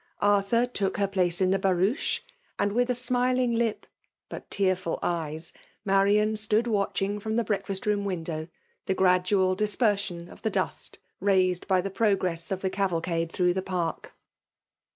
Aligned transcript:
Arthur 0.23 0.65
took 0.65 0.97
hkr 0.97 1.11
place 1.11 1.41
ixi<tfaQ 1.41 1.61
barouche: 1.61 2.21
vaxA, 2.57 2.71
with 2.73 2.89
a« 2.89 2.95
smiling 2.95 3.53
lip 3.53 3.85
but 4.29 4.49
tearful 4.49 4.97
ejea> 5.03 5.51
Marian: 5.85 6.35
stood' 6.35 6.65
wfitchiiig 6.65 7.19
£:om 7.21 7.35
the 7.35 7.43
b^pc^ddTast 7.43 7.81
ioom. 7.81 8.03
window 8.03 8.47
die' 8.87 8.93
gpmdual 8.95 9.55
dispcuBion 9.55 10.27
of 10.31 10.41
the 10.41 10.49
dust 10.49 10.97
raised. 11.19 11.67
by 11.67 11.81
the 11.81 11.91
progress 11.91 12.49
of 12.51 12.61
the 12.61 12.71
cavalcade 12.71 13.31
through* 13.31 13.53
the 13.53 13.61
park. 13.61 14.15